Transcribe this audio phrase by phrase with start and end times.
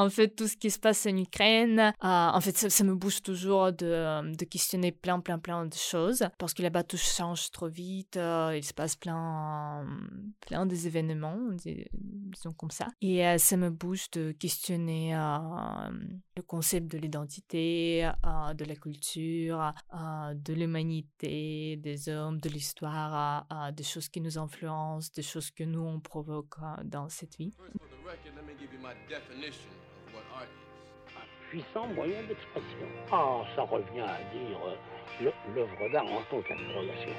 [0.00, 3.72] en fait, tout ce qui se passe en Ukraine, en fait, ça, me bouge toujours
[3.72, 8.16] de, de, questionner plein, plein, plein de choses parce que là-bas, tout change trop vite.
[8.16, 9.86] il se passe plein,
[10.40, 12.88] plein des événements, disons comme ça.
[13.00, 15.12] Et ça me bouge de questionner
[16.36, 18.10] le concept de l'identité,
[18.54, 19.72] de la culture,
[20.34, 25.82] de l'humanité, des hommes, de l'histoire, des choses qui nous influencent, des choses que nous,
[25.82, 27.52] on provoque dans cette vie.
[30.36, 32.86] Un puissant moyen d'expression.
[33.12, 37.14] Ah, ça revient à dire euh, l'œuvre d'art en tant qu'interrogation.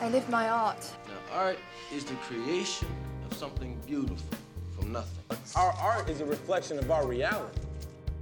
[0.00, 0.98] I live my art.
[1.06, 1.56] Now, art
[1.92, 2.88] is the creation
[3.26, 4.38] of something beautiful
[4.76, 5.22] from nothing.
[5.56, 7.60] Our art is a reflection of our reality.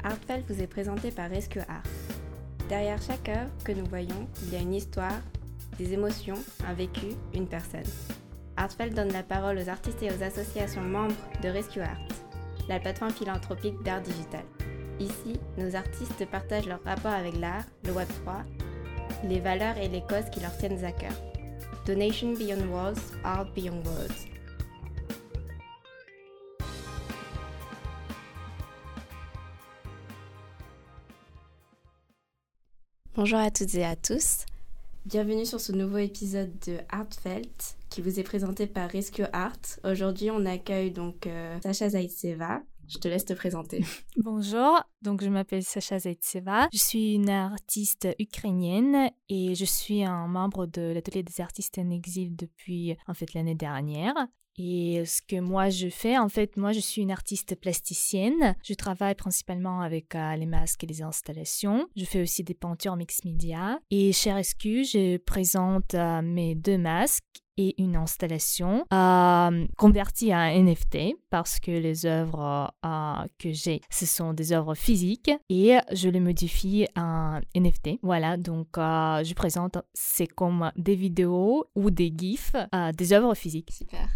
[0.04, 1.82] Artfelt vous est présenté par Rescue Art.
[2.68, 5.20] Derrière chaque œuvre que nous voyons, il y a une histoire,
[5.78, 7.86] des émotions, un vécu, une personne.
[8.56, 11.98] Artfelt donne la parole aux artistes et aux associations membres de Rescue Art,
[12.72, 14.44] la plateforme philanthropique d'art digital.
[14.98, 18.44] Ici, nos artistes partagent leur rapport avec l'art, le Web3,
[19.28, 21.12] les valeurs et les causes qui leur tiennent à cœur.
[21.84, 24.28] Donation Beyond Walls, Art Beyond Words.
[33.14, 34.46] Bonjour à toutes et à tous.
[35.04, 39.58] Bienvenue sur ce nouveau épisode de Artfelt qui vous est présenté par Rescue Art.
[39.82, 42.62] Aujourd'hui, on accueille donc euh, Sacha Zaitseva.
[42.88, 43.84] Je te laisse te présenter.
[44.16, 46.68] Bonjour, donc je m'appelle Sacha Zaitseva.
[46.72, 51.90] Je suis une artiste ukrainienne et je suis un membre de l'atelier des artistes en
[51.90, 54.14] exil depuis en fait l'année dernière.
[54.58, 58.54] Et ce que moi je fais, en fait, moi je suis une artiste plasticienne.
[58.62, 61.88] Je travaille principalement avec euh, les masques et les installations.
[61.96, 63.78] Je fais aussi des peintures mix media.
[63.90, 67.24] Et chez Rescue, je présente euh, mes deux masques
[67.58, 72.72] et une installation euh, convertie à NFT parce que les œuvres
[73.38, 77.98] que j'ai, ce sont des œuvres physiques et je les modifie en NFT.
[78.02, 82.52] Voilà, donc je présente, c'est comme des vidéos ou des GIFs,
[82.96, 83.70] des œuvres physiques.
[83.70, 84.08] Super.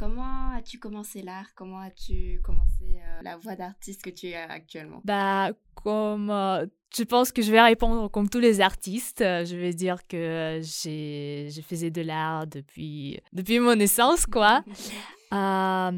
[0.00, 1.54] Euh, comment as-tu commencé l'art?
[1.54, 5.00] Comment as-tu commencé euh, la voie d'artiste que tu es actuellement?
[5.04, 6.66] Bah, comme euh,
[6.96, 9.20] je pense que je vais répondre comme tous les artistes.
[9.20, 14.62] Je vais dire que j'ai, je faisais de l'art depuis, depuis mon naissance, quoi.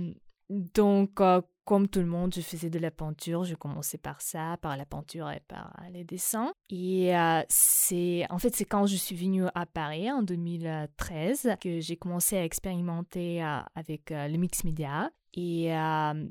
[0.50, 1.20] donc,
[1.64, 3.44] comme tout le monde, je faisais de la peinture.
[3.44, 6.52] Je commençais par ça, par la peinture et par les dessins.
[6.70, 11.80] Et euh, c'est, en fait, c'est quand je suis venue à Paris en 2013 que
[11.80, 15.10] j'ai commencé à expérimenter euh, avec euh, le mix média.
[15.34, 15.70] Et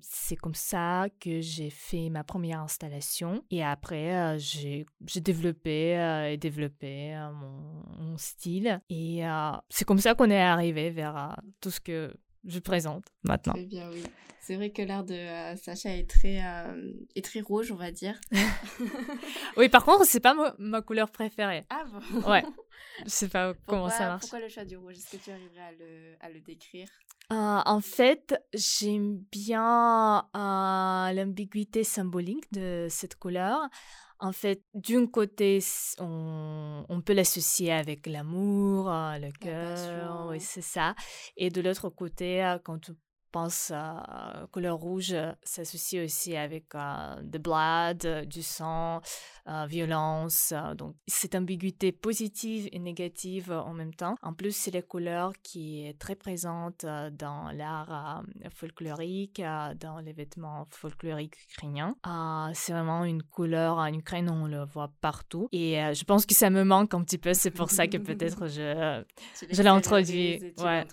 [0.04, 3.44] c'est comme ça que j'ai fait ma première installation.
[3.50, 5.96] Et après, j'ai, développé
[6.32, 8.80] et développé mon, style.
[8.92, 9.24] Et
[9.70, 12.14] c'est comme ça qu'on est arrivé vers tout ce que
[12.46, 13.54] je présente maintenant.
[13.54, 14.04] Très bien, oui.
[14.42, 17.92] C'est vrai que l'art de euh, Sacha est très, euh, est très rouge, on va
[17.92, 18.20] dire.
[19.58, 21.64] oui, par contre, c'est pas ma, couleur préférée.
[21.70, 22.30] Ah bon?
[22.30, 22.44] Ouais.
[23.06, 24.22] Je sais pas comment ça marche.
[24.22, 24.96] Pourquoi le choix du rouge?
[24.96, 26.88] Est-ce que tu arriverais à le, à le décrire?
[27.32, 30.28] Euh, En fait, j'aime bien
[31.14, 33.60] l'ambiguïté symbolique de cette couleur.
[34.20, 35.60] En fait, d'un côté,
[36.00, 40.94] on, on peut l'associer avec l'amour, le cœur, oui, c'est ça.
[41.38, 42.92] Et de l'autre côté, quand
[43.32, 49.02] pense à couleur rouge s'associe aussi avec euh, de blood, du sang,
[49.48, 50.54] euh, violence.
[50.76, 54.16] donc, cette ambiguïté positive et négative en même temps.
[54.22, 59.42] En plus, c'est la couleur qui est très présente dans l'art folklorique,
[59.80, 61.96] dans les vêtements folkloriques ukrainiens.
[62.54, 65.48] c'est vraiment une couleur en Ukraine, on le voit partout.
[65.52, 67.34] Et je pense que ça me manque un petit peu.
[67.34, 69.04] C'est pour ça que peut-être je,
[69.50, 70.86] je l'ai introduit, ouais,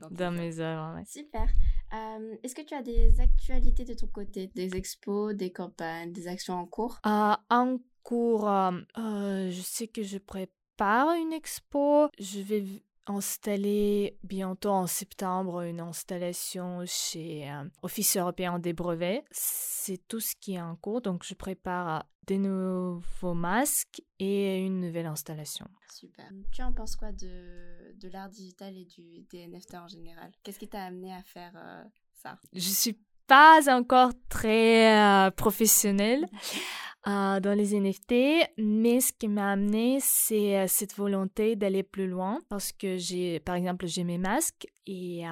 [0.00, 1.00] dans, dans, mes œuvres.
[1.06, 1.45] Super.
[1.94, 6.26] Euh, est-ce que tu as des actualités de ton côté, des expos, des campagnes, des
[6.28, 6.98] actions en cours?
[7.06, 12.08] Euh, En cours, euh, je sais que je prépare une expo.
[12.18, 12.64] Je vais
[13.06, 17.50] installer bientôt en septembre une installation chez
[17.82, 19.24] Office européen des brevets.
[19.30, 24.80] C'est tout ce qui est en cours, donc je prépare des nouveaux masques et une
[24.80, 25.68] nouvelle installation.
[25.92, 26.28] Super.
[26.52, 30.32] Tu en penses quoi de, de l'art digital et du, des NFT en général?
[30.42, 32.38] Qu'est-ce qui t'a amené à faire euh, ça?
[32.52, 36.26] Je suis pas encore très euh, professionnelle
[37.06, 42.38] euh, dans les NFT, mais ce qui m'a amené, c'est cette volonté d'aller plus loin
[42.48, 45.22] parce que j'ai, par exemple, j'ai mes masques et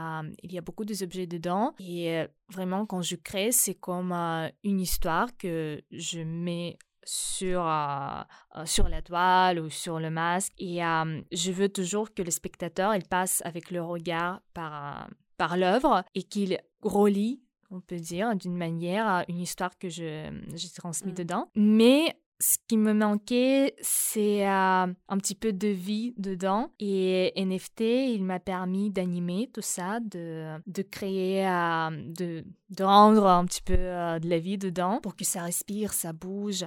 [0.43, 5.37] il y a beaucoup d'objets dedans et vraiment quand je crée, c'est comme une histoire
[5.37, 8.23] que je mets sur, euh,
[8.57, 10.53] euh, sur la toile ou sur le masque.
[10.59, 15.57] Et euh, je veux toujours que le spectateur il passe avec le regard par, par
[15.57, 17.43] l'œuvre et qu'il relie
[17.75, 20.31] on peut dire, d'une manière, une histoire que j'ai
[20.75, 21.17] transmise mmh.
[21.17, 21.51] dedans.
[21.57, 26.73] Mais ce qui me manquait, c'est euh, un petit peu de vie dedans.
[26.79, 33.27] Et NFT, il m'a permis d'animer tout ça, de, de créer, euh, de, de, rendre
[33.27, 36.65] un petit peu euh, de la vie dedans pour que ça respire, ça bouge.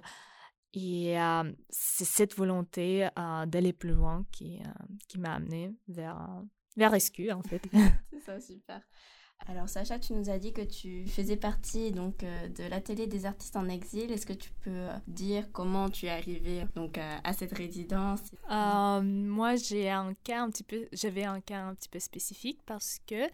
[0.73, 1.15] Et
[1.69, 3.07] c'est cette volonté
[3.47, 4.59] d'aller plus loin qui,
[5.07, 6.43] qui m'a amené vers,
[6.75, 7.63] vers Rescue, en fait.
[8.11, 8.81] c'est ça, super.
[9.45, 13.25] Alors Sacha, tu nous as dit que tu faisais partie donc euh, de l'atelier des
[13.25, 14.11] artistes en exil.
[14.11, 18.19] Est-ce que tu peux euh, dire comment tu es arrivée donc euh, à cette résidence?
[18.49, 22.99] Moi, j'ai un cas un petit peu, j'avais un cas un petit peu spécifique parce
[23.07, 23.29] que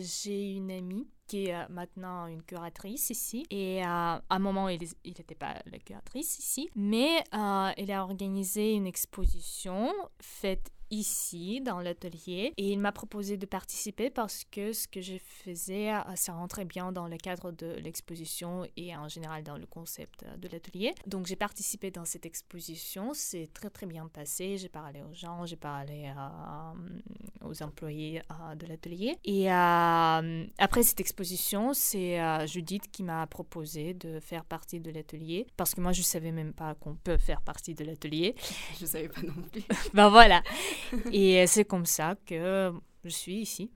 [0.00, 3.46] j'ai une amie qui est maintenant une curatrice ici.
[3.50, 8.86] Et à un moment, il n'était pas la curatrice ici, mais elle a organisé une
[8.86, 15.00] exposition faite ici dans l'atelier et il m'a proposé de participer parce que ce que
[15.00, 19.56] je faisais, euh, ça rentrait bien dans le cadre de l'exposition et en général dans
[19.56, 20.94] le concept euh, de l'atelier.
[21.06, 25.46] Donc j'ai participé dans cette exposition, c'est très très bien passé, j'ai parlé aux gens,
[25.46, 28.22] j'ai parlé euh, aux employés
[28.56, 29.16] de l'atelier.
[29.24, 35.74] Et après cette exposition, c'est Judith qui m'a proposé de faire partie de l'atelier parce
[35.74, 38.34] que moi je savais même pas qu'on peut faire partie de l'atelier.
[38.80, 39.62] Je savais pas non plus.
[39.94, 40.42] ben voilà.
[41.12, 42.72] et c'est comme ça que
[43.04, 43.70] je suis ici.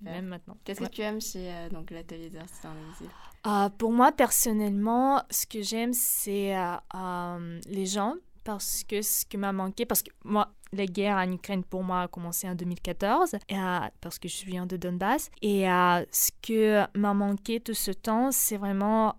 [0.00, 0.56] Même maintenant.
[0.64, 3.08] Qu'est-ce que tu aimes chez euh, donc l'atelier des artistes en exil
[3.46, 8.14] euh, Pour moi, personnellement, ce que j'aime, c'est euh, les gens
[8.44, 12.02] parce que ce qui m'a manqué, parce que moi, la guerre en Ukraine pour moi
[12.02, 13.54] a commencé en 2014 et,
[14.00, 15.30] parce que je viens de Donbass.
[15.42, 19.14] Et ce que m'a manqué tout ce temps, c'est vraiment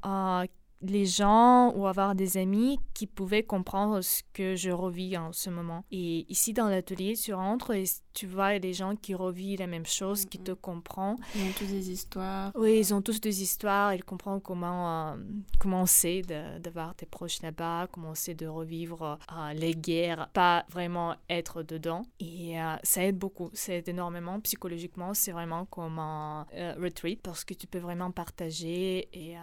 [0.84, 5.50] les gens ou avoir des amis qui pouvaient comprendre ce que je revis en ce
[5.50, 5.86] moment.
[5.92, 9.86] Et ici dans l'atelier, tu rentres et tu vois les gens qui revivent la même
[9.86, 11.18] chose, qui te comprennent.
[11.36, 12.52] Ils ont tous des histoires.
[12.56, 13.94] Oui, ils ont tous des histoires.
[13.94, 15.18] Ils comprennent comment, euh,
[15.60, 21.16] comment c'est d'avoir tes proches là-bas, comment c'est de revivre euh, les guerres, pas vraiment
[21.30, 22.04] être dedans.
[22.20, 25.14] Et euh, ça aide beaucoup, ça aide énormément psychologiquement.
[25.14, 26.46] C'est vraiment comme un
[26.78, 29.36] retreat parce que tu peux vraiment partager et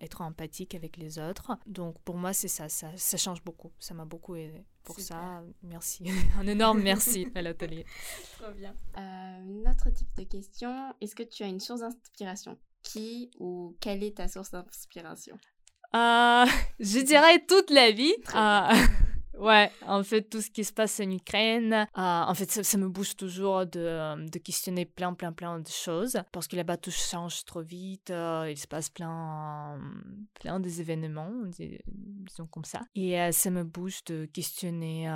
[0.00, 1.52] être empathique avec les autres.
[1.66, 3.70] Donc pour moi, c'est ça, ça, ça, change beaucoup.
[3.78, 4.64] Ça m'a beaucoup aidé.
[4.86, 6.04] Pour ça, merci.
[6.38, 7.84] Un énorme merci à l'atelier.
[8.38, 8.72] Trop bien.
[8.96, 9.00] Euh,
[9.66, 12.56] un autre type de question, est-ce que tu as une source d'inspiration?
[12.84, 15.36] Qui ou quelle est ta source d'inspiration?
[15.96, 16.46] Euh,
[16.78, 18.14] Je dirais toute la vie.
[19.38, 22.88] Ouais, en fait, tout ce qui se passe en Ukraine, euh, en fait, ça, me
[22.88, 26.90] bouge toujours de, euh, de, questionner plein, plein, plein de choses parce que là-bas, tout
[26.90, 29.78] change trop vite, euh, il se passe plein,
[30.40, 32.80] plein des événements, disons comme ça.
[32.94, 35.06] Et ça me bouge de questionner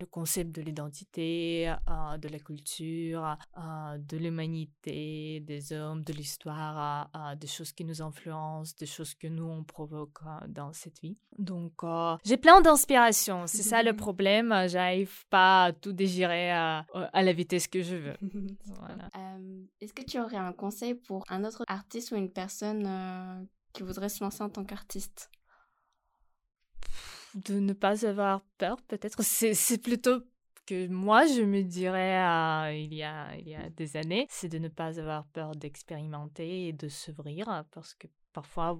[0.00, 1.72] le concept de l'identité,
[2.18, 8.86] de la culture, de l'humanité, des hommes, de l'histoire, des choses qui nous influencent, des
[8.86, 10.18] choses que nous, on provoque
[10.48, 11.16] dans cette vie.
[11.38, 11.82] Donc,
[12.24, 12.60] j'ai plein
[13.46, 14.54] c'est ça le problème.
[14.68, 16.84] J'arrive pas à tout dégirer à,
[17.14, 18.16] la vitesse que je veux.
[19.16, 23.42] Euh, est-ce que tu aurais un conseil pour un autre artiste ou une personne euh,
[23.72, 25.30] qui voudrait se lancer en tant qu'artiste?
[27.34, 29.22] De ne pas avoir peur, peut-être.
[29.22, 30.20] C'est plutôt
[30.66, 34.48] que moi je me dirais euh, il, y a, il y a des années, c'est
[34.48, 38.76] de ne pas avoir peur d'expérimenter et de s'ouvrir parce que parfois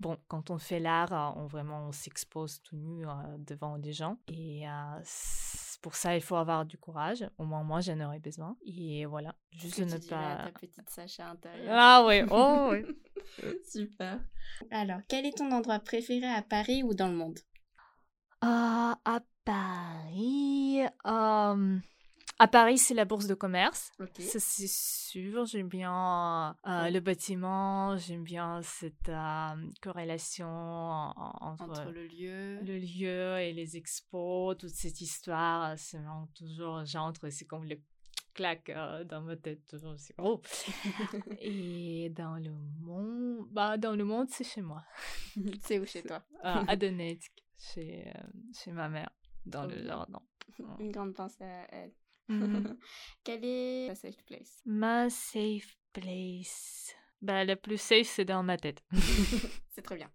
[0.00, 4.16] Bon, quand on fait l'art, euh, on vraiment s'expose tout nu euh, devant des gens.
[4.28, 5.00] Et euh,
[5.82, 7.28] pour ça, il faut avoir du courage.
[7.36, 8.56] Au moins, moi, j'en aurais besoin.
[8.64, 10.44] Et voilà, juste ne pas.
[10.44, 11.74] ta petite Sacha intérieure.
[11.76, 12.84] Ah oui, oh oui.
[13.68, 14.20] Super.
[14.70, 17.38] Alors, quel est ton endroit préféré à Paris ou dans le monde?
[18.40, 18.94] À
[19.44, 20.82] Paris.
[22.40, 23.92] À Paris, c'est la bourse de commerce.
[24.20, 25.44] Ça, c'est sûr.
[25.46, 27.96] J'aime bien euh, le bâtiment.
[27.96, 32.60] J'aime bien cette euh, corrélation entre, le lieu.
[32.62, 35.76] le lieu et les expos, toute cette histoire.
[35.76, 37.80] C'est vraiment toujours, j'entre, c'est comme le
[38.34, 39.66] claque euh, dans ma tête.
[39.66, 40.40] Toujours, c'est oh.
[41.40, 44.84] et dans le monde, bah, dans le monde, c'est chez moi.
[45.62, 46.22] c'est où chez toi?
[46.44, 48.12] À Donetsk, chez,
[48.54, 49.10] chez ma mère,
[49.44, 50.22] dans le jardin.
[50.78, 51.92] Une grande pensée à elle.
[52.28, 52.76] Mmh.
[53.24, 54.60] Quelle est ta safe place?
[54.64, 56.94] Ma safe place.
[57.20, 58.82] Bah, la plus safe, c'est dans ma tête.
[59.70, 60.10] c'est très bien.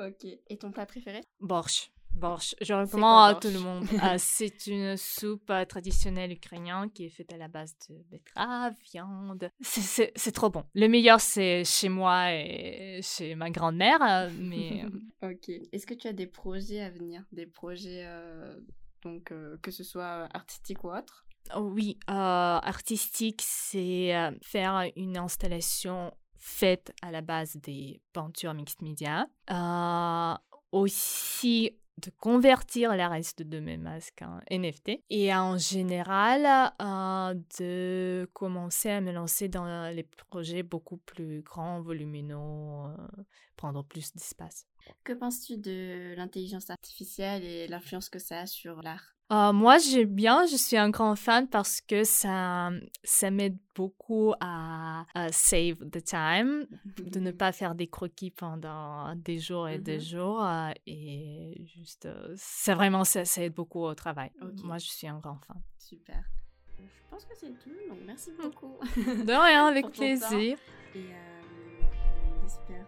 [0.00, 0.24] ok.
[0.48, 1.20] Et ton plat préféré?
[1.40, 1.92] Borsch.
[2.14, 2.54] Borsch.
[2.60, 3.86] Je recommande à tout le monde.
[4.00, 8.74] Ah, c'est une soupe euh, traditionnelle ukrainienne qui est faite à la base de betterave,
[8.92, 9.50] viande.
[9.60, 10.64] C'est trop bon.
[10.74, 14.00] Le meilleur, c'est chez moi et chez ma grand-mère.
[14.02, 14.84] Euh, mais...
[15.22, 15.48] ok.
[15.72, 17.24] Est-ce que tu as des projets à venir?
[17.32, 18.56] Des projets euh,
[19.04, 25.16] donc euh, que ce soit artistique ou autre Oui, euh, artistique, c'est euh, faire une
[25.16, 29.26] installation fait à la base des peintures mixed media.
[29.50, 30.34] Euh,
[30.72, 38.28] aussi de convertir le reste de mes masques en NFT et en général euh, de
[38.32, 42.96] commencer à me lancer dans les projets beaucoup plus grands, volumineux, euh,
[43.56, 44.66] prendre plus d'espace.
[45.04, 49.14] Que penses-tu de l'intelligence artificielle et l'influence que ça a sur l'art?
[49.32, 52.70] Euh, moi, j'aime bien, je suis un grand fan parce que ça,
[53.02, 59.38] ça m'aide beaucoup à, save the time, de ne pas faire des croquis pendant des
[59.38, 60.10] jours et des mm-hmm.
[60.10, 60.44] jours.
[60.44, 64.30] Euh, et juste, euh, c'est vraiment, ça, ça, aide beaucoup au travail.
[64.62, 65.60] Moi, je suis un grand fan.
[65.78, 66.22] Super.
[66.78, 68.42] Je pense que c'est tout, donc merci mm.
[68.42, 68.76] beaucoup.
[68.96, 70.58] De rien, avec plaisir.
[70.94, 71.06] Et
[72.44, 72.86] espère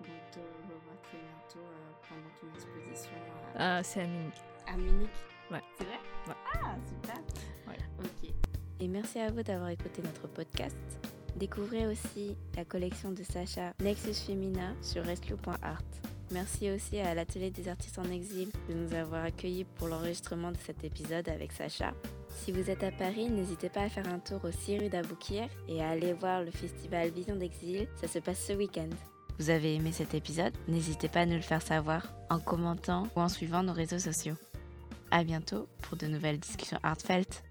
[2.47, 3.13] ton exposition.
[3.83, 4.35] c'est à Munich.
[4.67, 5.11] À Munich
[5.51, 5.61] Ouais.
[5.79, 5.99] C'est vrai?
[6.55, 7.17] Ah, super.
[7.69, 7.79] Ouais.
[8.01, 8.31] Ok.
[8.81, 10.77] Et merci à vous d'avoir écouté notre podcast.
[11.37, 15.83] Découvrez aussi la collection de Sacha Nexus Femina sur rescue.art.
[16.33, 20.57] Merci aussi à l'Atelier des artistes en exil de nous avoir accueillis pour l'enregistrement de
[20.57, 21.95] cet épisode avec Sacha.
[22.31, 25.49] Si vous êtes à Paris, n'hésitez pas à faire un tour au 6 rue d'Aboukir
[25.69, 27.87] et à aller voir le festival Vision d'Exil.
[27.95, 28.89] Ça se passe ce week-end.
[29.39, 30.55] Vous avez aimé cet épisode?
[30.67, 34.37] N'hésitez pas à nous le faire savoir en commentant ou en suivant nos réseaux sociaux.
[35.11, 37.43] À bientôt pour de nouvelles discussions heartfelt.